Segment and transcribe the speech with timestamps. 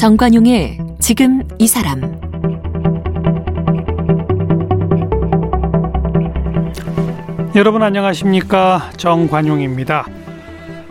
[0.00, 2.00] 정관용의 지금 이 사람
[7.54, 10.06] 여러분 안녕하십니까 정관용입니다.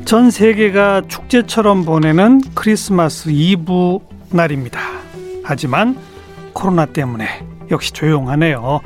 [0.06, 3.98] 전 세계가 축제처럼 보내는 크리스마스 이브
[4.30, 4.80] 날입니다.
[5.44, 5.98] 하지만
[6.54, 7.26] 코로나 때문에
[7.72, 8.82] 역시 조용하네요.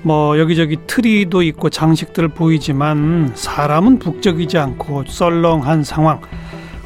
[0.00, 6.22] 뭐 여기저기 트리도 있고 장식들 보이지만 사람은 북적이지 않고 썰렁한 상황.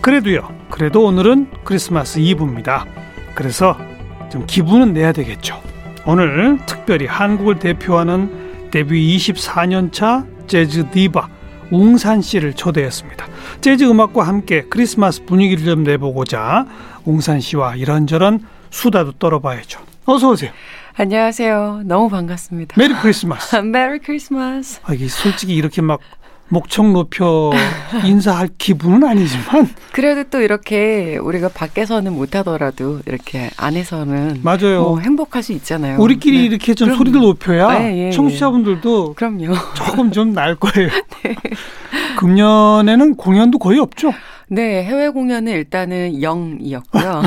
[0.00, 0.59] 그래도요.
[0.70, 2.86] 그래도 오늘은 크리스마스 이브입니다.
[3.34, 3.76] 그래서
[4.30, 5.60] 좀 기분은 내야 되겠죠.
[6.06, 11.28] 오늘 특별히 한국을 대표하는 데뷔 24년차 재즈 디바
[11.70, 13.26] 웅산 씨를 초대했습니다.
[13.60, 16.66] 재즈 음악과 함께 크리스마스 분위기를 좀 내보고자
[17.04, 19.80] 웅산 씨와 이런저런 수다도 떨어봐야죠.
[20.06, 20.50] 어서 오세요.
[20.96, 21.82] 안녕하세요.
[21.84, 22.74] 너무 반갑습니다.
[22.78, 23.56] Merry Christmas.
[23.62, 24.80] Merry Christmas.
[24.84, 26.00] 아, 이게 솔직히 이렇게 막
[26.52, 27.52] 목청 높여
[28.04, 34.82] 인사할 기분은 아니지만 그래도 또 이렇게 우리가 밖에서는 못하더라도 이렇게 안에서는 맞아요.
[34.82, 35.98] 뭐 행복할 수 있잖아요.
[36.00, 36.44] 우리끼리 네.
[36.46, 36.98] 이렇게 좀 그럼요.
[36.98, 38.10] 소리를 높여야 네, 예, 예.
[38.10, 39.54] 청취자분들도 그럼요.
[39.74, 40.88] 조금 좀 날 거예요.
[41.24, 41.34] 네.
[42.18, 44.12] 금년에는 공연도 거의 없죠.
[44.52, 47.22] 네, 해외 공연은 일단은 0이었고요.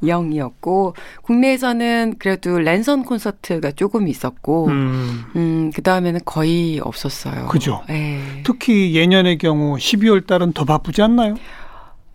[0.00, 7.48] 0이었고 국내에서는 그래도 랜선 콘서트가 조금 있었고 음, 음 그다음에는 거의 없었어요.
[7.48, 7.82] 그죠.
[7.88, 8.20] 네.
[8.44, 11.34] 특히 예년의 경우 12월 달은 더 바쁘지 않나요?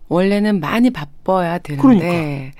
[0.08, 2.52] 원래는 많이 바빠야 되는데 그러니까.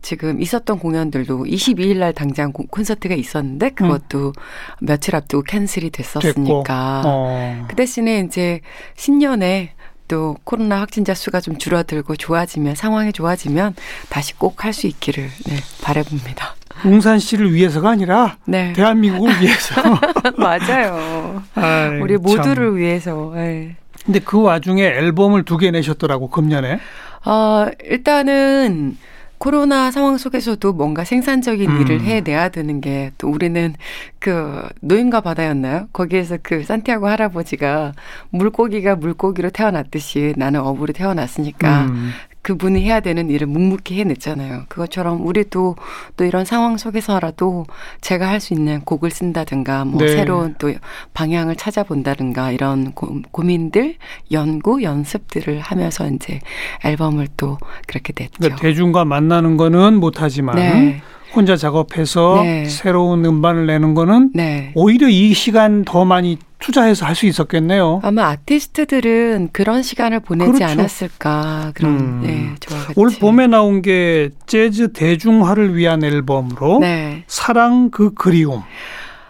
[0.00, 4.32] 지금 있었던 공연들도 22일 날 당장 콘서트가 있었는데 그것도 음.
[4.80, 7.66] 며칠 앞두고 캔슬이 됐었으니까 어.
[7.68, 8.60] 그 대신에 이제
[8.96, 9.74] 신년에
[10.12, 13.74] 또 코로나 확진자 수가 좀 줄어들고 좋아지면 상황이 좋아지면
[14.10, 16.54] 다시 꼭 할 수 있기를 네, 바라봅니다.
[16.84, 18.74] 웅산 씨를 위해서가 아니라 네.
[18.74, 19.74] 대한민국을 위해서.
[20.36, 21.42] 맞아요.
[21.54, 22.76] 아이, 우리 모두를 참.
[22.76, 23.32] 위해서.
[23.34, 23.76] 네.
[24.04, 26.78] 근데 그 와중에 앨범을 두 개 내셨더라고 금년에.
[27.24, 28.98] 어, 일단은
[29.42, 31.80] 코로나 상황 속에서도 뭔가 생산적인 음.
[31.80, 33.74] 일을 해내야 되는 게 또 우리는
[34.20, 35.88] 그 노인과 바다였나요?
[35.92, 37.92] 거기에서 그 산티아고 할아버지가
[38.30, 42.12] 물고기가 물고기로 태어났듯이 나는 어부로 태어났으니까 음.
[42.42, 44.64] 그분이 해야 되는 일을 묵묵히 해냈잖아요.
[44.68, 45.76] 그것처럼 우리도
[46.16, 47.66] 또 이런 상황 속에서라도
[48.00, 50.08] 제가 할 수 있는 곡을 쓴다든가 뭐 네.
[50.08, 50.72] 새로운 또
[51.14, 53.94] 방향을 찾아본다든가 이런 고, 민들
[54.32, 56.40] 연구, 연습들을 하면서 이제
[56.84, 58.32] 앨범을 또 그렇게 냈죠.
[58.40, 61.02] 그러니까 대중과 만나는 거는 못하지만 네.
[61.34, 62.64] 혼자 작업해서 네.
[62.64, 64.72] 새로운 음반을 내는 거는 네.
[64.74, 68.00] 오히려 이 시간 더 많이 투자해서 할 수 있었겠네요.
[68.02, 70.64] 아마 아티스트들은 그런 시간을 보내지 그렇죠.
[70.64, 72.22] 않았을까 그런 음.
[72.22, 72.54] 네,
[72.96, 77.24] 올 봄에 나온 게 재즈 대중화를 위한 앨범으로 네.
[77.26, 78.62] 사랑 그 그리움.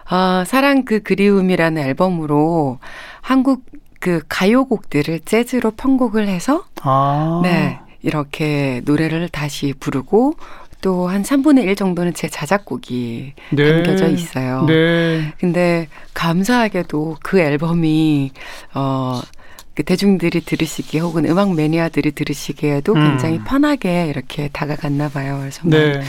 [0.09, 2.79] 아, 사랑 그 그리움이라는 앨범으로
[3.21, 3.65] 한국
[3.99, 7.41] 그 가요곡들을 재즈로 편곡을 해서 아.
[7.43, 7.79] 네.
[8.03, 10.35] 이렇게 노래를 다시 부르고
[10.83, 13.73] 또 한 3분의 1 정도는 제 자작곡이 네.
[13.73, 14.65] 담겨져 있어요.
[14.67, 15.33] 네.
[15.39, 18.33] 근데 감사하게도 그 앨범이
[18.75, 19.23] 어,
[19.75, 23.09] 그 대중들이 들으시기에 혹은 음악 매니아들이 들으시기에도 음.
[23.09, 25.39] 굉장히 편하게 이렇게 다가갔나 봐요.
[25.41, 26.03] 그래서 네.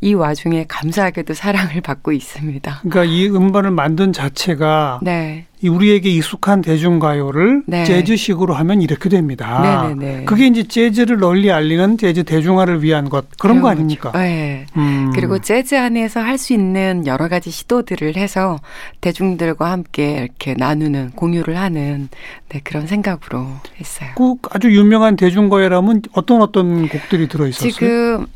[0.00, 2.80] 이 와중에 감사하게도 사랑을 받고 있습니다.
[2.82, 5.46] 그러니까 이 음반을 만든 자체가 네.
[5.68, 7.84] 우리에게 익숙한 대중가요를 네.
[7.84, 9.88] 재즈식으로 하면 이렇게 됩니다.
[9.94, 10.24] 네네네.
[10.24, 14.10] 그게 이제 재즈를 널리 알리는 재즈 대중화를 위한 것 그런 거 아닙니까?
[14.12, 14.66] 네.
[14.76, 15.12] 음.
[15.14, 18.58] 그리고 재즈 안에서 할 수 있는 여러 가지 시도들을 해서
[19.02, 22.08] 대중들과 함께 이렇게 나누는 공유를 하는
[22.48, 23.46] 네, 그런 생각으로
[23.78, 24.08] 했어요.
[24.16, 27.70] 그 아주 유명한 대중가요라면 어떤 어떤 곡들이 들어 있었어요?
[27.70, 28.26] 지금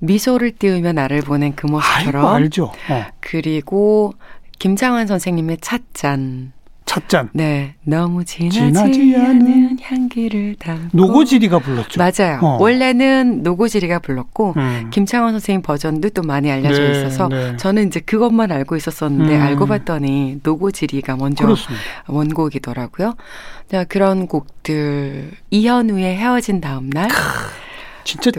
[0.00, 2.64] 미소를 띄우면 나를 보낸 그 모습처럼 아이고, 알죠.
[2.90, 3.06] 어.
[3.20, 4.12] 그리고
[4.58, 6.52] 김장환 선생님의 찻잔
[6.86, 7.30] 찻잔.
[7.32, 7.74] 네.
[7.82, 10.88] 너무 진하지, 진하지 않은 향기를 담고.
[10.92, 11.98] 노고지리가 불렀죠.
[11.98, 12.40] 맞아요.
[12.42, 12.58] 어.
[12.60, 14.90] 원래는 노고지리가 불렀고, 음.
[14.92, 17.56] 김창원 선생님 버전도 또 많이 알려져 네, 있어서, 네.
[17.56, 19.42] 저는 이제 그것만 알고 있었었는데, 음.
[19.42, 21.82] 알고 봤더니 노고지리가 먼저 그렇습니다.
[22.06, 23.14] 원곡이더라고요.
[23.70, 27.08] 자, 그런 곡들, 이현우의 헤어진 다음 날.
[28.04, 28.30] 진짜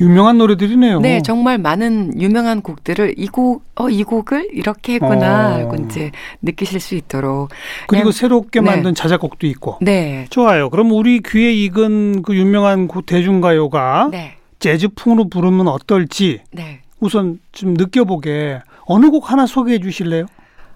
[0.00, 1.00] 유명한 노래들이네요.
[1.00, 5.76] 네, 정말 많은 유명한 곡들을 이 곡, 어, 이 곡을 이렇게 했구나 하고 어.
[5.76, 6.10] 이제
[6.42, 7.50] 느끼실 수 있도록.
[7.86, 8.66] 그리고 새롭게 네.
[8.66, 9.78] 만든 자작곡도 있고.
[9.80, 10.26] 네.
[10.30, 10.68] 좋아요.
[10.70, 14.36] 그럼 우리 귀에 익은 그 유명한 대중가요가 네.
[14.58, 16.80] 재즈풍으로 부르면 어떨지 네.
[17.00, 20.26] 우선 좀 느껴보게 어느 곡 하나 소개해 주실래요?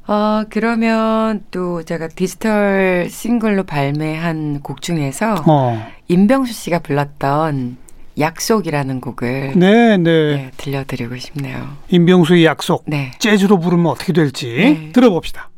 [0.09, 5.85] 어, 그러면 또 제가 디지털 싱글로 발매한 곡 중에서 어.
[6.09, 7.77] 임병수 씨가 불렀던
[8.19, 10.37] 약속이라는 곡을 네, 네.
[10.37, 11.77] 네, 들려드리고 싶네요.
[11.89, 12.85] 임병수의 약속.
[12.87, 13.13] 네.
[13.19, 14.93] 재즈로 부르면 어떻게 될지 네.
[14.93, 15.51] 들어봅시다.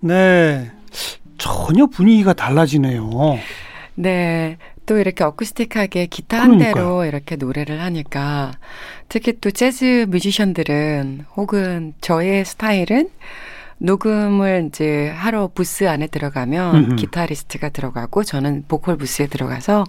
[0.00, 0.70] 네.
[1.36, 3.38] 전혀 분위기가 달라지네요.
[3.94, 4.56] 네.
[4.86, 6.74] 또 이렇게 어쿠스틱하게 기타 한 그러니까요.
[6.74, 8.52] 대로 이렇게 노래를 하니까
[9.10, 13.10] 특히 또 재즈 뮤지션들은 혹은 저의 스타일은
[13.78, 16.96] 녹음을 이제 하러 부스 안에 들어가면 음흠.
[16.96, 19.84] 기타리스트가 들어가고 저는 보컬 부스에 들어가서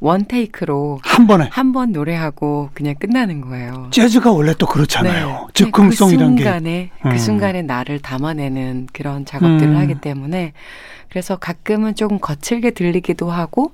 [0.00, 3.88] 원 테이크로 한 번에 한 번 노래하고 그냥 끝나는 거예요.
[3.90, 5.26] 재즈가 원래 또 그렇잖아요.
[5.28, 5.46] 네.
[5.54, 6.90] 즉흥성이란 그 순간에 게.
[7.02, 7.18] 그 음.
[7.18, 9.76] 순간에 나를 담아내는 그런 작업들을 음.
[9.76, 10.52] 하기 때문에
[11.10, 13.72] 그래서 가끔은 조금 거칠게 들리기도 하고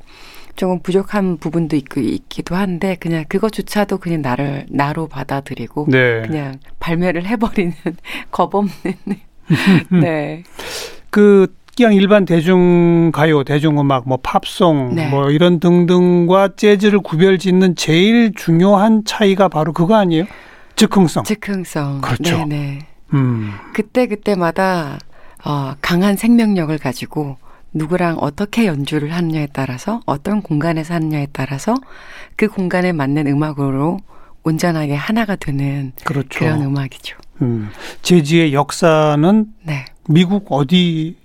[0.56, 6.22] 조금 부족한 부분도 있고 있기도 한데 그냥 그것조차도 그냥 나를 나로 받아들이고 네.
[6.22, 7.72] 그냥 발매를 해버리는
[8.30, 8.72] 겁 없는
[9.90, 10.42] 네.
[11.10, 15.08] 그 그냥 일반 대중 가요, 대중음악, 뭐 팝송, 네.
[15.08, 20.26] 뭐 이런 등등과 재즈를 구별짓는 제일 중요한 차이가 바로 그거 아니에요?
[20.76, 21.24] 즉흥성.
[21.24, 22.00] 즉흥성.
[22.02, 22.44] 그렇죠.
[22.44, 22.80] 네네.
[23.14, 23.52] 음.
[23.72, 24.98] 그때 그때마다
[25.44, 27.38] 어, 강한 생명력을 가지고
[27.72, 31.74] 누구랑 어떻게 연주를 하느냐에 따라서 어떤 공간에서 하느냐에 따라서
[32.36, 33.98] 그 공간에 맞는 음악으로
[34.42, 36.40] 온전하게 하나가 되는 그렇죠.
[36.40, 37.16] 그런 음악이죠.
[37.42, 37.70] 음.
[38.02, 39.84] 재즈의 역사는 네.
[40.08, 41.16] 미국 어디?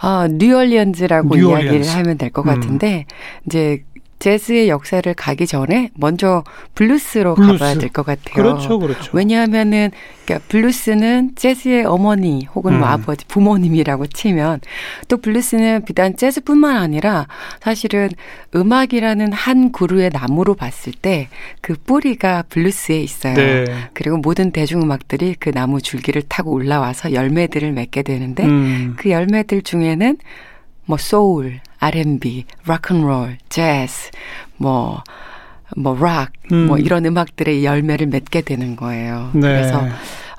[0.00, 1.74] 아, 뉴올리언즈라고 뉴올리언즈.
[1.74, 2.54] 이야기를 하면 될것 음.
[2.54, 3.42] 같은데 음.
[3.46, 3.84] 이제
[4.18, 6.42] 재즈의 역사를 가기 전에 먼저
[6.74, 7.52] 블루스로 블루스.
[7.58, 8.34] 가봐야 될 것 같아요.
[8.34, 9.10] 그렇죠, 그렇죠.
[9.14, 9.90] 왜냐하면은
[10.24, 12.80] 그러니까 블루스는 재즈의 어머니 혹은 뭐 음.
[12.80, 14.60] 뭐 아버지, 부모님이라고 치면
[15.08, 17.26] 또 블루스는 비단 재즈뿐만 아니라
[17.60, 18.08] 사실은
[18.54, 21.28] 음악이라는 한 그루의 나무로 봤을 때
[21.60, 23.34] 그 뿌리가 블루스에 있어요.
[23.34, 23.64] 네.
[23.92, 28.94] 그리고 모든 대중음악들이 그 나무 줄기를 타고 올라와서 열매들을 맺게 되는데 음.
[28.98, 30.16] 그 열매들 중에는
[30.86, 34.10] 뭐 소울, R&B, 락앤롤, 재즈,
[34.56, 35.02] 뭐,
[35.76, 36.66] 뭐, 락, 음.
[36.66, 39.30] 뭐 이런 음악들의 열매를 맺게 되는 거예요.
[39.34, 39.40] 네.
[39.40, 39.84] 그래서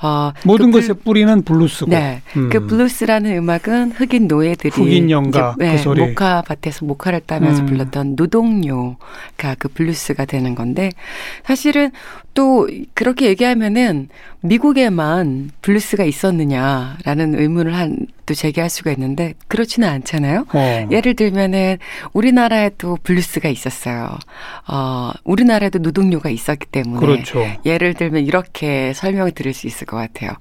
[0.02, 1.92] 어, 모든 그 것의 뿌리는 블루스고.
[1.92, 2.22] 네.
[2.38, 2.50] 음.
[2.50, 6.02] 그 블루스라는 음악은 흑인 노예들이 흑인 영가 그 네, 소리.
[6.02, 7.66] 목화 밭에서 목화를 따면서 음.
[7.68, 10.92] 불렀던 노동요가 그 블루스가 되는 건데
[11.44, 11.92] 사실은
[12.34, 14.08] 또 그렇게 얘기하면은
[14.42, 20.46] 미국에만 블루스가 있었느냐라는 의문을 한 또 제기할 수가 있는데 그렇지는 않잖아요.
[20.54, 20.88] 어.
[20.92, 21.80] 예를 들면은
[22.14, 24.20] 우리나라에도 블루스가 있었어요.
[24.68, 27.44] 어, 우리나라에도 노동요가 있었기 때문에 그렇죠.
[27.66, 30.32] 예를 들면 이렇게 설명을 드릴 수 있을 것 같아요.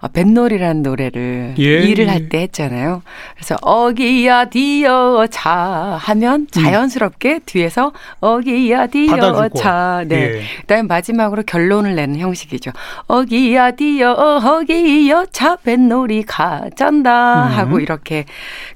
[0.00, 1.62] 어, 뱃놀이라는 노래를 예.
[1.82, 3.02] 일을 할 때 했잖아요.
[3.36, 6.46] 그래서 어기야 디어 차 하면 음.
[6.50, 7.40] 자연스럽게 음.
[7.46, 10.04] 뒤에서 어기야 디어 차.
[10.06, 10.16] 네.
[10.16, 10.42] 예.
[10.60, 12.72] 그다음에 마지막으로 결론을 내는 형식이죠.
[13.06, 17.52] 어기야 디어 어기여 차 뱃놀이 가잔다 음.
[17.56, 18.24] 하고 이렇게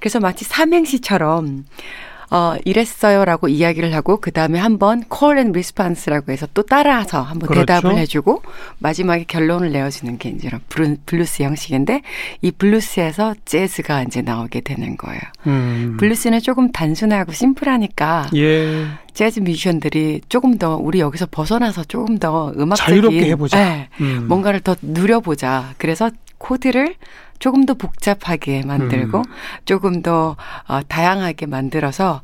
[0.01, 1.65] 그래서 마치 삼행시처럼
[2.32, 7.67] 어, 이랬어요라고 이야기를 하고 그 다음에 한번 call and response라고 해서 또 따라서 한번 그렇죠.
[7.67, 8.40] 대답을 해 주고
[8.79, 10.49] 마지막에 결론을 내어 주는 게 이제
[11.05, 12.00] 블루스 형식인데
[12.40, 15.20] 이 블루스에서 재즈가 이제 나오게 되는 거예요.
[15.46, 15.99] 음.
[16.00, 18.87] 블루스는 조금 단순하고 심플하니까 예.
[19.12, 23.58] 재즈 뮤지션들이 조금 더 우리 여기서 벗어나서 조금 더 음악적인 자유롭게 해보자.
[23.58, 24.25] 네, 음.
[24.26, 25.75] 뭔가를 더 누려보자.
[25.76, 26.94] 그래서 코드를
[27.43, 29.25] 조금 더 복잡하게 만들고 음.
[29.65, 30.37] 조금 더
[30.69, 32.23] 어, 다양하게 만들어서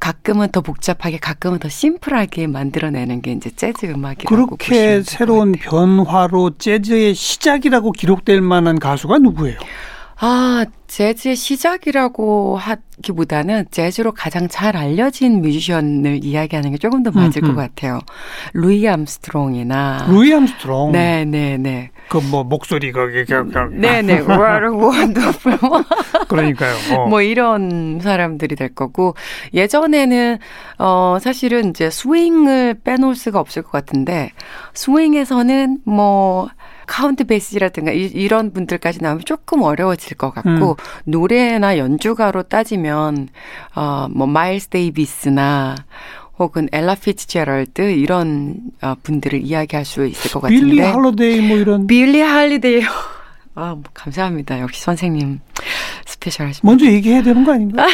[0.00, 7.14] 가끔은 더 복잡하게 가끔은 더 심플하게 만들어내는 게 이제 재즈 음악이라고 그렇게 새로운 변화로 재즈의
[7.14, 9.58] 시작이라고 기록될 만한 가수가 누구예요?
[10.26, 17.50] 아, 재즈의 시작이라고 하기보다는 재즈로 가장 잘 알려진 뮤지션을 이야기하는 게 조금 더 맞을 음,
[17.50, 17.54] 음.
[17.54, 17.98] 것 같아요.
[18.54, 20.92] 루이 암스트롱이나 루이 암스트롱.
[20.92, 21.90] 네, 네, 네.
[22.08, 23.22] 그 뭐 목소리 거기
[23.72, 24.20] 네, 네.
[24.24, 25.58] 원더풀.
[26.28, 26.74] 그러니까요.
[26.96, 27.06] 어.
[27.06, 29.14] 뭐 이런 사람들이 될 거고
[29.52, 30.38] 예전에는
[30.78, 34.30] 어 사실은 이제 스윙을 빼놓을 수가 없을 것 같은데
[34.72, 36.48] 스윙에서는 뭐
[36.86, 40.74] 카운트 베이시라든가 이런 분들까지 나오면 조금 어려워질 것 같고 음.
[41.04, 43.28] 노래나 연주가로 따지면
[43.74, 45.76] 어 뭐 마일스 데이비스나
[46.38, 51.86] 혹은 엘라 피츠제럴드 이런 어, 분들을 이야기할 수 있을 것 같은데 빌리 할리데이 뭐 이런
[51.86, 52.82] 빌리 할리데이
[53.56, 54.60] 아, 뭐 감사합니다.
[54.60, 55.40] 역시 선생님
[56.06, 56.66] special 하십니다.
[56.66, 57.86] 먼저 얘기해야 되는 거 아닌가?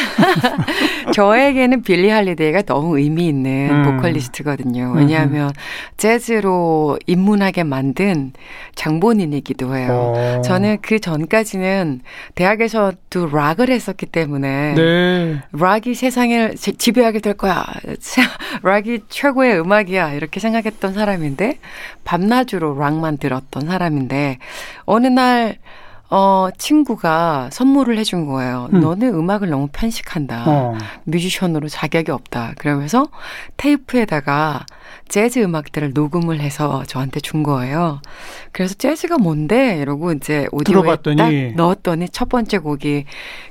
[1.13, 3.83] 저에게는 빌리 할리데이가 너무 의미 있는 음.
[3.83, 4.93] 보컬리스트거든요.
[4.95, 5.53] 왜냐하면 음.
[5.97, 8.33] 재즈로 입문하게 만든
[8.75, 10.13] 장본인이기도 해요.
[10.15, 10.41] 어.
[10.43, 12.01] 저는 그 전까지는
[12.35, 15.41] 대학에서도 락을 했었기 때문에 네.
[15.51, 17.65] 락이 세상을 지배하게 될 거야.
[18.63, 20.13] 락이 최고의 음악이야.
[20.13, 21.59] 이렇게 생각했던 사람인데
[22.03, 24.37] 밤낮으로 락만 들었던 사람인데
[24.85, 25.57] 어느 날
[26.13, 28.67] 어, 친구가 선물을 해준 거예요.
[28.73, 28.81] 음.
[28.81, 30.43] 너는 음악을 너무 편식한다.
[30.45, 30.77] 어.
[31.05, 32.53] 뮤지션으로 자격이 없다.
[32.57, 33.07] 그러면서
[33.55, 34.65] 테이프에다가
[35.07, 38.01] 재즈 음악들을 녹음을 해서 저한테 준 거예요.
[38.51, 39.77] 그래서 재즈가 뭔데?
[39.79, 41.15] 이러고 이제 오디오에 들어봤더니.
[41.17, 43.05] 딱 넣었더니 첫 번째 곡이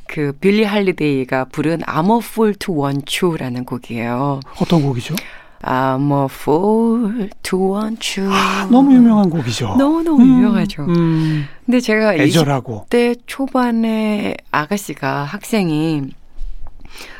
[0.06, 4.40] 그 빌리 할리데이가 부른 I'm a Fool to Want You라는 곡이에요.
[4.60, 5.14] 어떤 곡이죠?
[5.62, 8.32] I'm a fool to want you.
[8.32, 9.76] 아, 너무 유명한 곡이죠.
[9.76, 10.84] 너무너무 음, 유명하죠.
[10.84, 12.86] 음, 근데 제가 애절하고.
[12.88, 16.10] 20대 초반에 아가씨가 학생이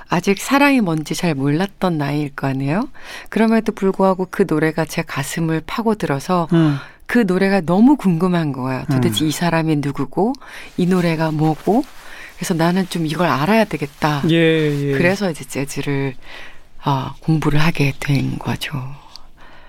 [0.09, 2.89] 아직 사랑이 뭔지 잘 몰랐던 나이일 거 아니에요?
[3.29, 6.79] 그럼에도 불구하고 그 노래가 제 가슴을 파고들어서 음.
[7.07, 8.85] 그 노래가 너무 궁금한 거예요.
[8.91, 9.29] 도대체 음.
[9.29, 10.33] 이 사람이 누구고
[10.77, 11.85] 이 노래가 뭐고
[12.37, 14.23] 그래서 나는 좀 이걸 알아야 되겠다.
[14.31, 14.93] 예, 예.
[14.93, 16.15] 그래서 이제 재즈를
[16.85, 18.73] 어, 공부를 하게 된 거죠.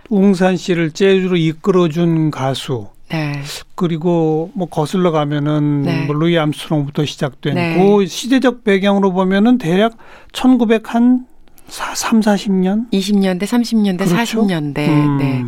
[0.10, 2.88] 웅산 씨를 재즈로 이끌어준 가수.
[3.10, 3.42] 네.
[3.76, 6.06] 그리고 뭐 거슬러 가면은 네.
[6.06, 7.78] 뭐 루이 암스트롱부터 시작된 네.
[7.78, 9.98] 그 시대적 배경으로 보면은 대략
[10.32, 11.26] 1900한
[11.68, 12.92] 3, 40년?
[12.92, 14.46] 20년대, 30년대, 그렇죠?
[14.46, 14.78] 40년대.
[14.90, 15.18] 음.
[15.18, 15.44] 네.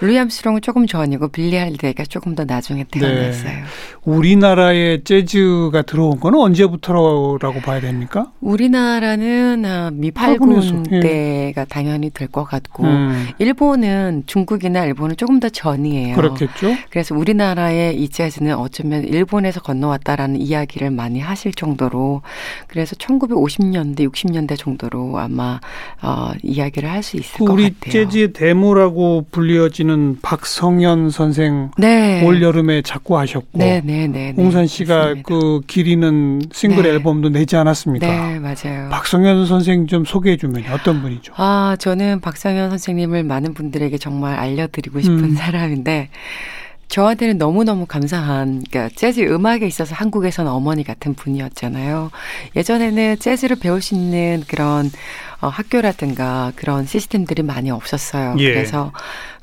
[0.00, 3.50] 루이 암스트롱은 조금 전이고 빌리 할리데이가 조금 더 나중에 태어났어요.
[3.50, 3.62] 네.
[4.04, 8.30] 우리나라에 재즈가 들어온 건 언제부터라고 봐야 됩니까?
[8.40, 11.00] 우리나라는 아, 미팔군 예.
[11.00, 13.26] 때가 당연히 될 것 같고 음.
[13.38, 16.14] 일본은 중국이나 일본은 조금 더 전이에요.
[16.14, 16.74] 그렇겠죠.
[16.90, 22.20] 그래서 우리나라의 이 재즈는 어쩌면 일본에서 건너왔다라는 이야기를 많이 하실 정도로
[22.66, 25.58] 그래서 1950년대, 60년대 정도로 아마
[26.02, 27.54] 어, 이야기를 할 수 있을 것 같아요.
[27.66, 32.22] 우리 재즈의 대모라고 불려 지는 박성현 선생 네.
[32.22, 34.42] 올 여름에 작곡하셨고 네, 네, 네, 네.
[34.42, 35.26] 홍산 씨가 맞습니다.
[35.26, 36.90] 그 길이는 싱글 네.
[36.90, 38.06] 앨범도 내지 않았습니까?
[38.06, 38.90] 네, 맞아요.
[38.90, 41.32] 박성현 선생 좀 소개해 주면 어떤 분이죠?
[41.36, 45.34] 아, 저는 박성현 선생님을 많은 분들에게 정말 알려드리고 싶은 음.
[45.34, 46.10] 사람인데
[46.88, 52.10] 저한테는 너무너무 감사한, 그러니까 재즈 음악에 있어서 한국에서는 어머니 같은 분이었잖아요.
[52.56, 54.90] 예전에는 재즈를 배울 수 있는 그런
[55.40, 58.36] 어, 학교라든가 그런 시스템들이 많이 없었어요.
[58.38, 58.54] 예.
[58.54, 58.92] 그래서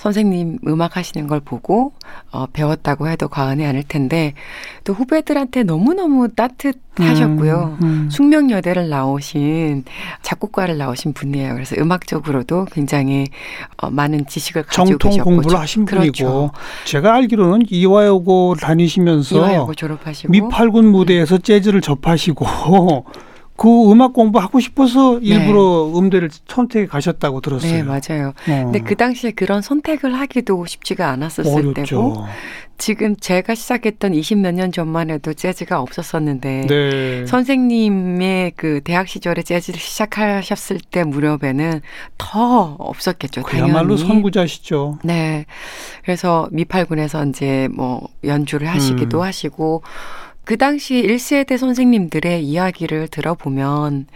[0.05, 1.91] 선생님 음악 하시는 걸 보고
[2.29, 4.35] 어, 배웠다고 해도 과언이 아닐 텐데
[4.83, 7.77] 또 후배들한테 너무너무 따뜻하셨고요.
[7.81, 8.09] 음, 음.
[8.11, 9.83] 숙명여대를 나오신
[10.21, 11.55] 작곡가를 나오신 분이에요.
[11.55, 13.25] 그래서 음악적으로도 굉장히
[13.77, 16.11] 어, 많은 지식을 가지고 정통 계셨고 공부를 하신 그렇죠.
[16.11, 16.51] 분이고
[16.85, 22.45] 제가 알기로는 이화여고 다니시면서 이화여고 졸업하시고 미팔군 무대에서 재즈를 접하시고
[23.57, 25.27] 그 음악 공부하고 싶어서 네.
[25.27, 25.99] 일부러 네.
[25.99, 27.71] 음대를 선택해 가셨다고 들었어요.
[27.71, 28.29] 네, 맞아요.
[28.29, 28.33] 어.
[28.45, 31.73] 근데 그 당시에 그런 선택을 하기도 쉽지가 않았었을 어렵죠.
[31.73, 32.25] 때고
[32.77, 37.25] 지금 제가 시작했던 20몇 년 전만 해도 재즈가 없었었는데 네.
[37.25, 41.79] 선생님의 그 대학 시절에 재즈를 시작하셨을 때 무렵에는
[42.17, 43.43] 더 없었겠죠.
[43.43, 43.97] 그야말로 당연히.
[43.99, 44.99] 선구자시죠.
[45.03, 45.45] 네.
[46.03, 49.23] 그래서 미팔군에서 이제 뭐 연주를 하시기도 음.
[49.23, 49.81] 하시고
[50.45, 54.07] 그 당시 1세대 선생님들의 이야기를 들어보면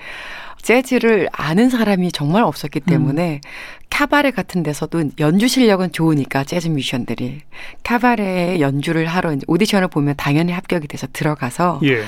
[0.62, 3.50] 재즈를 아는 사람이 정말 없었기 때문에 음.
[3.90, 7.42] 카바레 같은 데서도 연주 실력은 좋으니까 재즈 뮤지션들이
[7.84, 12.04] 카바레 연주를 하러 오디션을 보면 당연히 합격이 돼서 들어가서 예.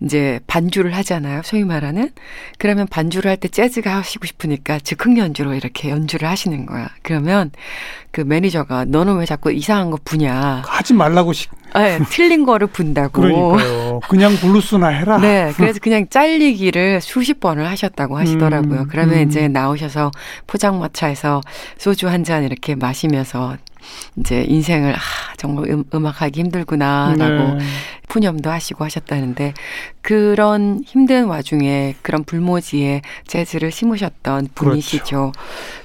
[0.00, 1.42] 이제 반주를 하잖아요.
[1.44, 2.10] 소위 말하는.
[2.58, 6.88] 그러면 반주를 할 때 재즈가 하시고 싶으니까 즉흥 연주로 이렇게 연주를 하시는 거야.
[7.02, 7.50] 그러면
[8.10, 10.62] 그 매니저가 너는 왜 자꾸 이상한 거 부냐.
[10.66, 11.48] 하지 말라고 시...
[11.74, 13.20] 네, 틀린 거를 분다고.
[13.20, 14.00] 그러니까요.
[14.08, 15.18] 그냥 블루스나 해라.
[15.18, 18.80] 네, 그래서 그냥 잘리기를 수십 번을 하셨다고 하시더라고요.
[18.82, 19.22] 음, 그러면 음.
[19.28, 20.10] 이제 나오셔서
[20.46, 21.40] 포장마차에서
[21.78, 23.56] 소주 한 잔 이렇게 마시면서
[24.16, 24.98] 이제 인생을 아
[25.36, 27.64] 정말 음, 음악하기 힘들구나라고 네.
[28.08, 29.52] 푸념도 하시고 하셨다는데
[30.00, 35.32] 그런 힘든 와중에 그런 불모지에 재즈를 심으셨던 분이시죠.
[35.32, 35.32] 그렇죠.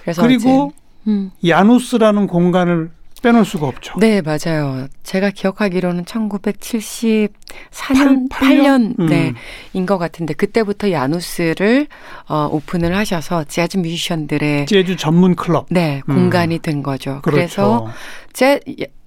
[0.03, 0.71] 그래서 그리고
[1.07, 1.31] 음.
[1.45, 3.93] 야누스라는 공간을 빼놓을 수가 없죠.
[3.99, 4.87] 네, 맞아요.
[5.03, 9.05] 제가 기억하기로는 1974년, 8, 8년, 음.
[9.07, 9.33] 네,
[9.73, 11.87] 인것 같은데 그때부터 야누스를
[12.27, 16.15] 어, 오픈을 하셔서 재즈 뮤지션들의 재즈 전문 클럽, 네, 음.
[16.15, 17.21] 공간이 된 거죠.
[17.21, 17.31] 그렇죠.
[17.31, 17.87] 그래서
[18.33, 18.59] 제,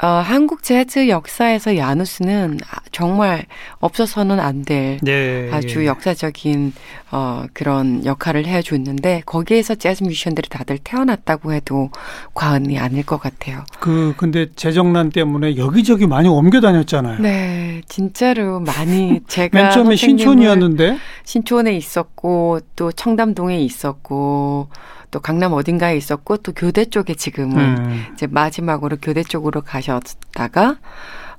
[0.02, 2.58] 어, 한국 재즈 역사에서 야누스는
[2.90, 3.46] 정말
[3.78, 5.86] 없어서는 안될 네, 아주 예.
[5.86, 6.72] 역사적인
[7.12, 11.90] 어, 그런 역할을 해줬는데 거기에서 재즈 뮤지션들이 다들 태어났다고 해도
[12.34, 13.64] 과언이 아닐 것 같아요.
[13.80, 17.20] 그 근데 재정난 때문에 여기저기 많이 옮겨 다녔잖아요.
[17.20, 24.68] 네, 진짜로 많이 제가 맨 처음에 신촌이었는데 신촌에 있었고 또 청담동에 있었고
[25.12, 28.04] 또 강남 어딘가에 있었고 또 교대 쪽에 지금은 음.
[28.14, 30.78] 이제 마지막으로 교대 쪽으로 가셨다가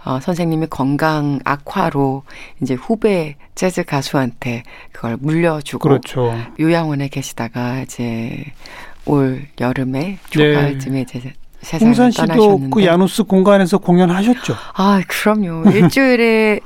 [0.06, 2.24] 어, 선생님이 건강 악화로
[2.62, 6.38] 이제 후배 재즈 가수한테 그걸 물려주고 그렇죠.
[6.60, 8.46] 요양원에 계시다가 이제
[9.06, 11.18] 올 여름에 초가을쯤에 네.
[11.18, 12.70] 이제 세상을 씨도 떠나셨는데.
[12.74, 14.54] 그 야누스 공간에서 공연하셨죠?
[14.76, 15.70] 아, 그럼요.
[15.72, 16.60] 일주일에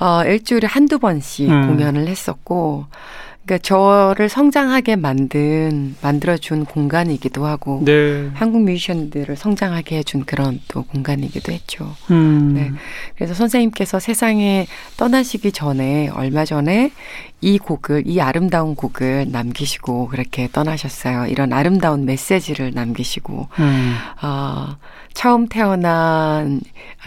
[0.00, 1.68] 어, 일주일에 한두 번씩 음.
[1.68, 2.86] 공연을 했었고,
[3.44, 8.30] 그러니까 저를 성장하게 만든 만들어준 공간이기도 하고 네.
[8.34, 11.96] 한국 뮤지션들을 성장하게 해준 그런 또 공간이기도 했죠.
[12.10, 12.54] 음.
[12.54, 12.70] 네.
[13.16, 14.66] 그래서 선생님께서 세상에
[14.96, 16.92] 떠나시기 전에 얼마 전에
[17.40, 21.26] 이 곡을 이 아름다운 곡을 남기시고 그렇게 떠나셨어요.
[21.26, 23.96] 이런 아름다운 메시지를 남기시고 음.
[24.22, 24.76] 어,
[25.14, 26.60] 처음 태어난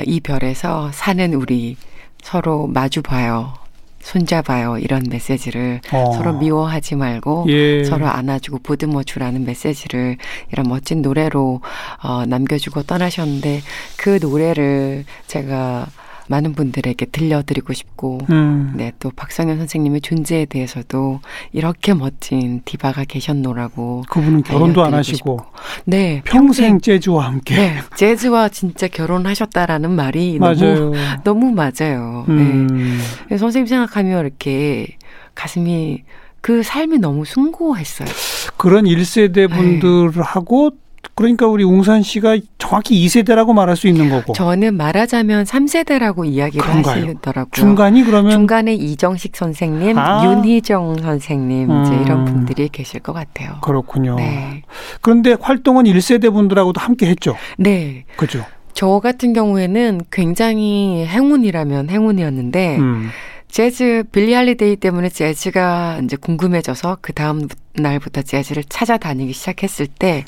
[0.05, 1.77] 이 별에서 사는 우리
[2.21, 3.53] 서로 마주 봐요.
[4.03, 6.13] 손잡아요 이런 메시지를 어.
[6.13, 7.83] 서로 미워하지 말고 예.
[7.85, 10.17] 서로 안아주고 보듬어 주라는 메시지를
[10.51, 11.61] 이런 멋진 노래로
[12.03, 13.61] 어, 남겨주고 떠나셨는데
[13.97, 15.87] 그 노래를 제가
[16.27, 18.73] 많은 분들에게 들려드리고 싶고, 음.
[18.75, 21.19] 네, 또 박성현 선생님의 존재에 대해서도
[21.51, 24.03] 이렇게 멋진 디바가 계셨노라고.
[24.09, 25.39] 그분은 결혼도 안 하시고, 싶고.
[25.85, 26.21] 네.
[26.25, 27.55] 평생 재즈와 함께.
[27.55, 30.91] 네, 재즈와 진짜 결혼하셨다라는 말이 맞아요.
[30.91, 32.25] 너무, 너무 맞아요.
[32.29, 32.99] 음.
[33.29, 33.37] 네.
[33.37, 34.97] 선생님 생각하면 이렇게
[35.35, 36.03] 가슴이
[36.41, 38.09] 그 삶이 너무 숭고했어요.
[38.57, 40.82] 그런 1세대 분들하고 네.
[41.15, 44.33] 그러니까 우리 웅산 씨가 정확히 2세대라고 말할 수 있는 거고.
[44.33, 47.05] 저는 말하자면 3세대라고 이야기를 그런가요?
[47.05, 47.51] 하시더라고요.
[47.51, 50.25] 중간이 그러면 중간에 이정식 선생님, 아.
[50.25, 51.83] 윤희정 선생님 음.
[51.83, 53.57] 이제 이런 분들이 계실 것 같아요.
[53.61, 54.15] 그렇군요.
[54.15, 54.63] 네.
[55.01, 57.35] 그런데 활동은 1세대 분들하고도 함께 했죠.
[57.57, 58.05] 네.
[58.15, 58.43] 그죠.
[58.73, 63.09] 저 같은 경우에는 굉장히 행운이라면 행운이었는데 음.
[63.49, 70.25] 재즈 빌리 할리데이 때문에 재즈가 이제 궁금해져서 그 다음 날부터 재즈를 찾아다니기 시작했을 때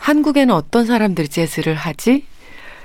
[0.00, 2.24] 한국에는 어떤 사람들이 재즈를 하지?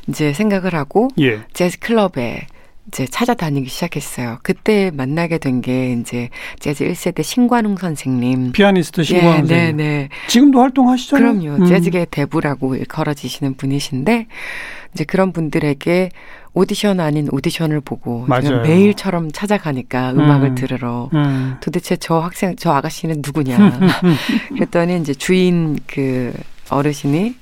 [0.08, 1.40] 이제 생각을 하고 예.
[1.54, 2.46] 재즈 클럽에
[2.88, 4.38] 이제 찾아다니기 시작했어요.
[4.44, 6.30] 그때 만나게 된 게 이제
[6.60, 8.52] 재즈 1세대 신관웅 선생님.
[8.52, 9.78] 피아니스트 신관웅 예, 선생님.
[9.78, 10.10] 네, 네.
[10.28, 11.40] 지금도 활동하시잖아요.
[11.40, 11.64] 그럼요.
[11.64, 11.66] 음.
[11.66, 14.28] 재즈계 대부라고 걸어지시는 분이신데
[14.94, 16.12] 이제 그런 분들에게
[16.54, 18.62] 오디션 아닌 오디션을 보고 맞아요.
[18.62, 20.56] 매일처럼 찾아가니까 음악을 음.
[20.56, 21.56] 들으러 음.
[21.62, 23.80] 도대체 저 학생 저 아가씨는 누구냐
[24.54, 26.32] 그랬더니 이제 주인 그
[26.70, 27.36] 어르신이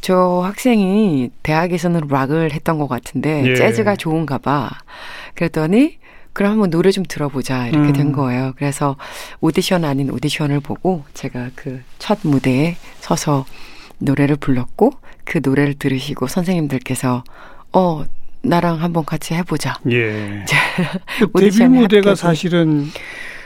[0.00, 3.54] 저 학생이 대학에서는 락을 했던 것 같은데 예.
[3.56, 4.70] 재즈가 좋은가 봐.
[5.34, 5.98] 그랬더니
[6.32, 7.92] 그럼 한번 노래 좀 들어보자 이렇게 음.
[7.92, 8.52] 된 거예요.
[8.56, 8.96] 그래서
[9.40, 13.44] 오디션 아닌 오디션을 보고 제가 그 첫 무대에 서서
[13.98, 14.92] 노래를 불렀고
[15.24, 17.22] 그 노래를 들으시고 선생님들께서
[17.72, 18.04] 어
[18.42, 19.74] 나랑 한번 같이 해보자.
[19.90, 20.44] 예.
[21.34, 22.86] 그 데뷔 무대가 사실은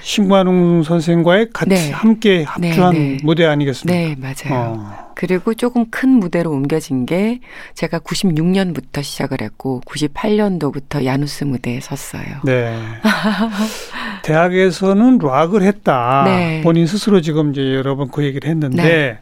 [0.03, 1.91] 신관웅 선생과의 같이 네.
[1.93, 3.19] 함께 합주한 네, 네.
[3.23, 3.97] 무대 아니겠습니까?
[3.97, 4.75] 네, 맞아요.
[4.79, 5.13] 어.
[5.15, 7.39] 그리고 조금 큰 무대로 옮겨진 게
[7.75, 12.25] 제가 96년부터 시작을 했고 98년도부터 야누스 무대에 섰어요.
[12.45, 12.77] 네.
[14.23, 16.23] 대학에서는 락을 했다.
[16.25, 16.61] 네.
[16.63, 19.19] 본인 스스로 지금 이제 여러 번 그 얘기를 했는데 네.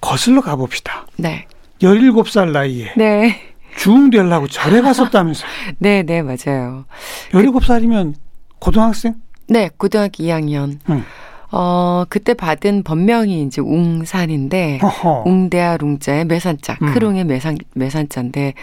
[0.00, 1.06] 거슬러 가봅시다.
[1.16, 1.46] 네.
[1.80, 2.92] 17살 나이에.
[2.96, 3.40] 네.
[3.76, 5.50] 중되려고 절에 갔었다면서요.
[5.78, 6.84] 네, 네, 맞아요.
[7.32, 8.14] 17살이면
[8.58, 9.14] 고등학생?
[9.50, 10.78] 네, 고등학교 2학년.
[10.88, 11.04] 음.
[11.52, 15.24] 어, 그때 받은 본명이 이제 웅산인데, 어허.
[15.26, 16.94] 웅대아 룽자의 매산자, 음.
[16.94, 18.54] 크롱의 매산, 매산자인데,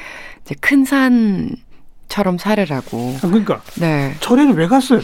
[0.42, 3.16] 이제 큰 산처럼 살으라고.
[3.18, 3.62] 아, 그러니까.
[3.80, 4.14] 네.
[4.22, 5.02] 절에는 왜 갔어요?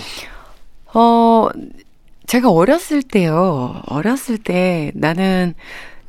[0.94, 1.50] 어,
[2.28, 3.82] 제가 어렸을 때요.
[3.88, 5.54] 어렸을 때 나는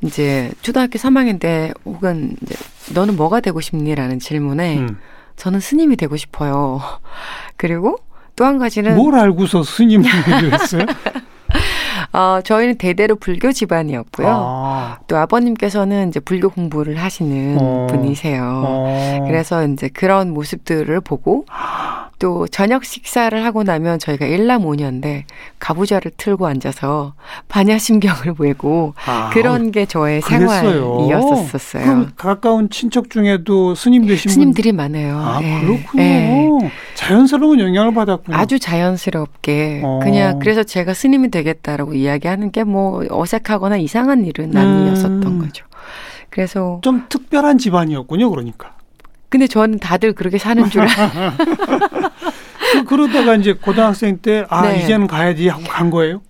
[0.02, 2.54] 이제 초등학교 3학년 때 혹은 이제
[2.94, 4.98] 너는 뭐가 되고 싶니?라는 질문에 음.
[5.36, 6.80] 저는 스님이 되고 싶어요.
[7.56, 7.96] 그리고
[8.36, 10.86] 또 한 가지는 뭘 알고서 스님이 되었어요?
[12.12, 14.28] 어, 저희는 대대로 불교 집안이었고요.
[14.28, 14.98] 아.
[15.08, 17.86] 또 아버님께서는 이제 불교 공부를 하시는 어.
[17.90, 18.62] 분이세요.
[18.64, 19.24] 어.
[19.26, 21.44] 그래서 이제 그런 모습들을 보고
[22.20, 25.24] 또 저녁 식사를 하고 나면 저희가 일남오녀인데
[25.58, 27.14] 가부좌를 틀고 앉아서
[27.48, 30.48] 반야심경을 외고 아, 그런 게 저의 그랬어요.
[31.08, 32.06] 생활이었었어요.
[32.16, 34.76] 가까운 친척 중에도 스님 되신 스님들이 분?
[34.76, 35.18] 많아요.
[35.18, 35.60] 아 네.
[35.60, 36.02] 그렇군요.
[36.02, 36.72] 네.
[36.94, 38.36] 자연스러운 영향을 받았군요.
[38.36, 40.00] 아주 자연스럽게 어.
[40.02, 45.38] 그냥 그래서 제가 스님이 되겠다라고 이야기하는 게 뭐 어색하거나 이상한 일은 아니었었던 음.
[45.38, 45.66] 거죠.
[46.30, 48.30] 그래서 좀 특별한 집안이었군요.
[48.30, 48.74] 그러니까.
[49.28, 50.86] 근데 저는 다들 그렇게 사는 줄
[52.72, 54.82] 그, 그러다가 이제 고등학생 때, 아, 네.
[54.82, 56.22] 이제는 가야지 하고 간 거예요?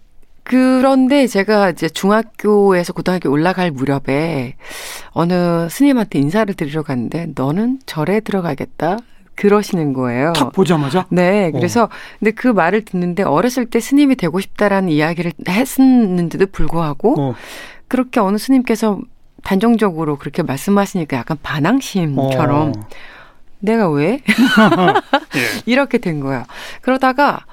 [0.42, 4.56] 그런데 제가 이제 중학교에서 고등학교 올라갈 무렵에
[5.12, 8.98] 어느 스님한테 인사를 드리러 갔는데 너는 절에 들어가겠다.
[9.36, 10.32] 그러시는 거예요.
[10.34, 11.06] 딱 보자마자?
[11.10, 11.50] 네.
[11.50, 11.88] 그래서, 어.
[12.18, 17.34] 근데 그 말을 듣는데 어렸을 때 스님이 되고 싶다라는 이야기를 했었는데도 불구하고 어.
[17.88, 19.00] 그렇게 어느 스님께서
[19.42, 22.88] 단정적으로 그렇게 말씀하시니까 약간 반항심처럼 어.
[23.60, 24.12] 내가 왜?
[24.12, 24.20] 예.
[25.66, 26.46] 이렇게 된 거야.
[26.80, 27.44] 그러다가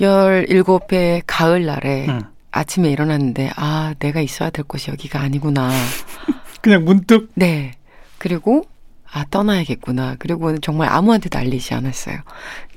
[0.00, 2.20] 17회 가을날에 음.
[2.50, 5.70] 아침에 일어났는데 아, 내가 있어야 될 곳이 여기가 아니구나.
[6.60, 7.30] 그냥 문득?
[7.34, 7.72] 네.
[8.18, 8.64] 그리고
[9.12, 10.16] 아 떠나야겠구나.
[10.18, 12.18] 그리고는 정말 아무한테도 알리지 않았어요.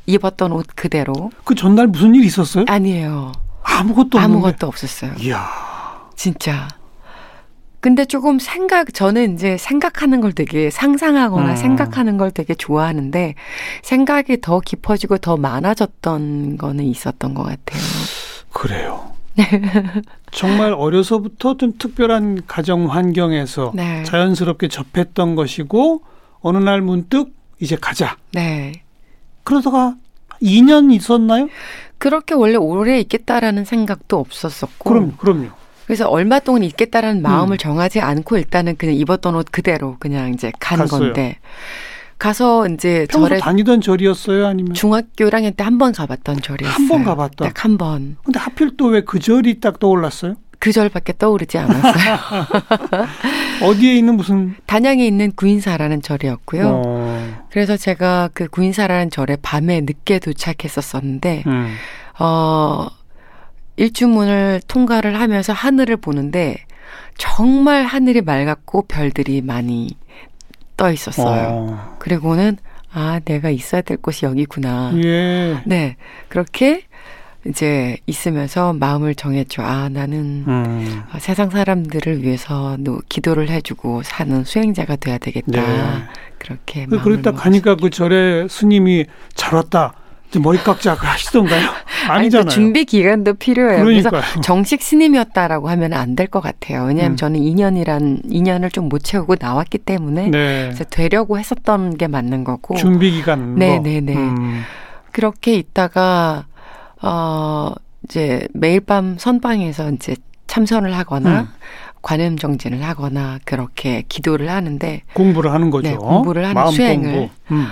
[0.06, 1.32] 입었던 옷 그대로.
[1.44, 2.66] 그 전날 무슨 일 있었어요?
[2.68, 3.32] 아니에요.
[3.64, 5.14] 아무것도 아무것도 없었어요.
[5.20, 5.48] 이야.
[6.16, 6.68] 진짜.
[7.80, 11.56] 근데 조금 생각 저는 이제 생각하는 걸 되게 상상하거나 음.
[11.56, 13.34] 생각하는 걸 되게 좋아하는데
[13.82, 17.82] 생각이 더 깊어지고 더 많아졌던 거는 있었던 것 같아요.
[18.54, 19.12] 그래요.
[20.32, 24.04] 정말 어려서부터 좀 특별한 가정 환경에서 네.
[24.04, 26.04] 자연스럽게 접했던 것이고
[26.42, 28.18] 어느 날 문득 이제 가자.
[28.34, 28.84] 네.
[29.44, 29.96] 그러다가
[30.42, 31.48] 2년 있었나요?
[31.98, 34.90] 그렇게 원래 오래 있겠다라는 생각도 없었었고.
[34.90, 35.50] 그럼 그럼요.
[35.86, 37.58] 그래서 얼마 동안 있겠다라는 마음을 음.
[37.58, 41.00] 정하지 않고 일단은 그냥 입었던 옷 그대로 그냥 이제 간 갔어요.
[41.02, 41.38] 건데
[42.18, 46.74] 가서 이제 절에 다니던 절이었어요 아니면 중학교 1학년 때 한 번 가봤던 절이었어요.
[46.76, 47.46] 한 번 가봤다.
[47.46, 48.18] 딱 한 번.
[48.24, 50.36] 근데 하필 또 왜 그 절이 딱 떠올랐어요?
[50.62, 52.20] 그 절밖에 떠오르지 않았어요.
[53.66, 56.84] 어디에 있는 무슨 단양에 있는 구인사라는 절이었고요.
[56.86, 57.46] 어.
[57.50, 61.74] 그래서 제가 그 구인사라는 절에 밤에 늦게 도착했었었는데 음.
[62.20, 62.86] 어
[63.78, 66.58] 일주문을 통과를 하면서 하늘을 보는데
[67.18, 69.90] 정말 하늘이 맑았고 별들이 많이
[70.78, 71.48] 떠 있었어요.
[71.50, 71.96] 어.
[71.98, 72.58] 그리고는
[72.94, 74.92] 아 내가 있어야 될 곳이 여기구나.
[75.04, 75.60] 예.
[75.66, 75.96] 네
[76.30, 76.84] 그렇게
[77.48, 79.64] 이제 있으면서 마음을 정했죠.
[79.64, 81.02] 아 나는 음.
[81.20, 82.78] 세상 사람들을 위해서
[83.10, 85.52] 기도를 해주고 사는 수행자가 돼야 되겠다.
[85.62, 86.04] 네.
[86.38, 89.94] 그렇게 그러다 딱 가니까 그 절에 스님이 잘 왔다.
[90.40, 91.70] 머리 깎자고 하시던가요?
[92.08, 92.46] 아니잖아요.
[92.46, 93.84] 아니, 준비 기간도 필요해요.
[93.84, 94.12] 그러니까요.
[94.22, 96.86] 그래서 정식 스님이었다라고 하면 안 될 것 같아요.
[96.86, 97.18] 왜냐하면 음.
[97.18, 100.64] 저는 2년이란 2년을 좀 못 채우고 나왔기 때문에 네.
[100.68, 102.76] 그래서 되려고 했었던 게 맞는 거고.
[102.76, 103.56] 준비 기간.
[103.56, 104.00] 네네네.
[104.02, 104.16] 네, 네.
[104.16, 104.62] 음.
[105.12, 106.46] 그렇게 있다가
[107.02, 110.16] 어 이제 매일 밤 선방에서 이제
[110.48, 111.48] 참선을 하거나 음.
[112.02, 115.90] 관음 정진을 하거나 그렇게 기도를 하는데 공부를 하는 거죠.
[115.90, 117.68] 네, 공부를 하는 수행을 음.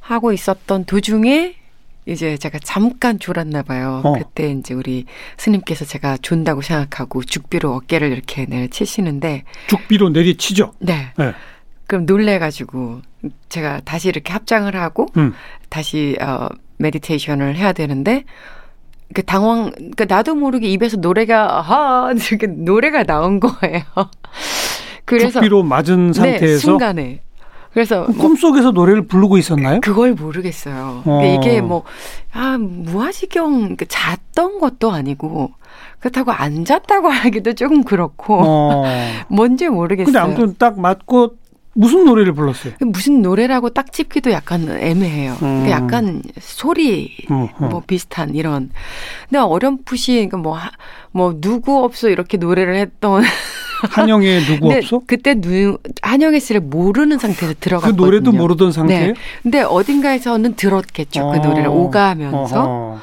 [0.00, 1.54] 하고 있었던 도중에
[2.06, 4.02] 이제 제가 잠깐 졸았나 봐요.
[4.04, 4.12] 어.
[4.12, 5.06] 그때 이제 우리
[5.38, 10.72] 스님께서 제가 존다고 생각하고 죽비로 어깨를 이렇게 내리치시는데 죽비로 내리치죠.
[10.80, 11.12] 네.
[11.16, 11.32] 네.
[11.86, 13.00] 그럼 놀래가지고
[13.48, 15.32] 제가 다시 이렇게 합장을 하고 음.
[15.68, 18.24] 다시 어 메디테이션을 해야 되는데
[19.14, 23.82] 그 당황 그 나도 모르게 입에서 노래가 하 이렇게 노래가 나온 거예요.
[25.06, 27.20] 그래서 죽비로 맞은 네, 상태에서 네, 순간에
[27.74, 29.80] 그래서 뭐 꿈속에서 노래를 부르고 있었나요?
[29.80, 31.02] 그걸 모르겠어요.
[31.04, 31.22] 어.
[31.24, 31.82] 이게 뭐,
[32.32, 35.50] 아, 무아지경, 그 잤던 것도 아니고,
[35.98, 38.84] 그렇다고 앉았다고 하기도 조금 그렇고, 어.
[39.26, 40.04] 뭔지 모르겠어요.
[40.04, 41.34] 근데 아무튼 딱 맞고,
[41.74, 42.74] 무슨 노래를 불렀어요?
[42.80, 45.36] 무슨 노래라고 딱 찝기도 약간 애매해요.
[45.42, 45.66] 음.
[45.70, 47.68] 약간 소리 음, 음.
[47.68, 48.70] 뭐 비슷한 이런.
[49.28, 50.58] 근데 어렴풋이 그러니까 뭐,
[51.10, 53.22] 뭐 누구 없어 이렇게 노래를 했던
[53.90, 55.02] 한영의 누구 없어?
[55.06, 57.96] 그때 누, 한영애 씨를 모르는 상태에서 들어갔거든요.
[57.96, 59.06] 그 노래도 모르던 상태예요?
[59.08, 59.14] 네.
[59.42, 61.30] 근데 어딘가에서는 들었겠죠.
[61.30, 61.42] 그 어.
[61.42, 62.62] 노래를 오가면서.
[62.62, 63.00] 어허.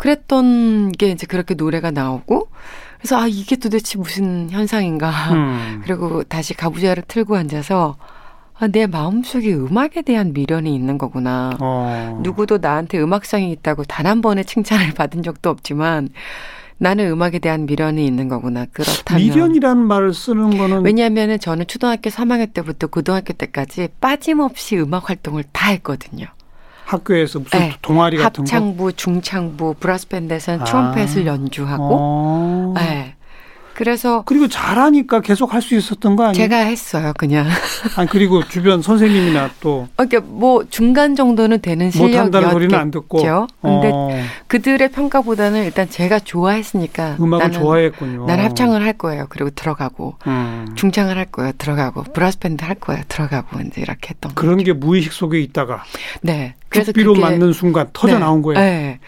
[0.00, 2.48] 그랬던 게 이제 그렇게 노래가 나오고
[3.00, 5.10] 그래서 아 이게 도대체 무슨 현상인가.
[5.32, 5.80] 음.
[5.84, 7.96] 그리고 다시 가부좌를 틀고 앉아서
[8.58, 11.56] 아, 내 마음속에 음악에 대한 미련이 있는 거구나.
[11.60, 12.20] 어.
[12.22, 16.10] 누구도 나한테 음악성이 있다고 단 한 번의 칭찬을 받은 적도 없지만
[16.76, 18.66] 나는 음악에 대한 미련이 있는 거구나.
[18.72, 25.44] 그렇다면 미련이라는 말을 쓰는 거는 왜냐하면은 저는 초등학교 3학년 때부터 고등학교 때까지 빠짐없이 음악 활동을
[25.52, 26.26] 다 했거든요.
[26.90, 27.72] 학교에서 무슨 네.
[27.82, 28.92] 동아리 같은 합창부, 거?
[28.92, 30.64] 중창부, 브라스 밴드에서는 아.
[30.64, 32.74] 트럼펫을 연주하고 어.
[32.76, 33.09] 네.
[33.80, 36.34] 그래서 그리고 잘하니까 계속 할 수 있었던 거 아니에요?
[36.34, 37.46] 제가 했어요, 그냥.
[37.96, 42.50] 아니 그리고 주변 선생님이나 또 어, 그러니까 뭐 중간 정도는 되는 실력이었겠죠.
[42.50, 43.18] 소리는 안 듣고.
[43.60, 44.22] 근데 어.
[44.48, 48.26] 그들의 평가보다는 일단 제가 좋아했으니까 음악을 나는, 좋아했군요.
[48.26, 49.26] 난 합창을 할 거예요.
[49.28, 50.66] 그리고 들어가고 음.
[50.76, 51.52] 중창을 할 거예요.
[51.58, 53.02] 들어가고 브라스 밴드 할 거예요.
[53.08, 54.64] 들어가고 이제 이렇게 했던 그런 거죠.
[54.64, 55.84] 게 무의식 속에 있다가
[56.22, 56.54] 네.
[56.70, 58.20] 그래서 비로 맞는 순간 터져 네.
[58.20, 58.60] 나온 거예요.
[58.60, 58.98] 네.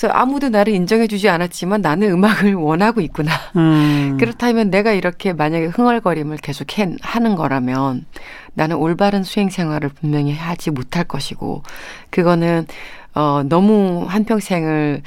[0.00, 3.32] 그래서 아무도 나를 인정해주지 않았지만 나는 음악을 원하고 있구나.
[3.56, 4.16] 음.
[4.18, 8.06] 그렇다면 내가 이렇게 만약에 흥얼거림을 계속 해, 하는 거라면
[8.54, 11.64] 나는 올바른 수행 생활을 분명히 하지 못할 것이고
[12.08, 12.66] 그거는
[13.14, 15.02] 어 너무 한 평생을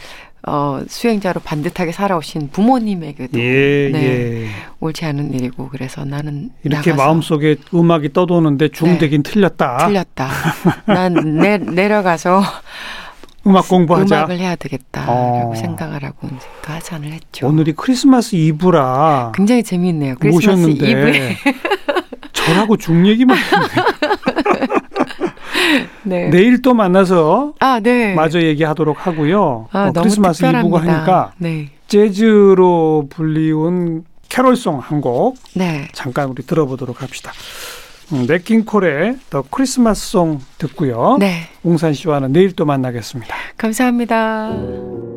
[0.46, 4.48] 어, 수행자로 반듯하게 살아오신 부모님에게도 예, 네, 예.
[4.82, 9.88] 옳지 않은 일이고 그래서 나는 이렇게 마음속에 음악이 떠도는데 중대긴 네, 틀렸다.
[9.88, 10.30] 틀렸다.
[10.86, 12.44] 난 내, 내려가서
[13.46, 14.20] 음악 공부하자.
[14.20, 15.56] 음악을 해야 되겠다라고 어.
[15.56, 17.48] 생각을 하고 이제 그 하산을 했죠.
[17.48, 20.16] 오늘이 크리스마스 이브라 굉장히 재미있네요.
[20.20, 21.38] 크리스마스 모셨는데 이브에
[22.32, 23.38] 저하고 중 얘기만
[26.04, 26.30] 네.
[26.30, 28.14] 내일 또 만나서 아, 네.
[28.14, 29.68] 마저 얘기하도록 하고요.
[29.72, 31.70] 아, 어, 크리스마스 이브고 하니까 네.
[31.88, 35.88] 재즈로 불리운 캐롤송 한곡 네.
[35.94, 37.32] 잠깐 우리 들어보도록 합시다.
[38.12, 41.18] 음, 네킹콜의 더 크리스마스 송 듣고요.
[41.20, 41.48] 네.
[41.64, 43.34] 웅산 씨와는 내일 또 만나겠습니다.
[43.58, 45.13] 감사합니다.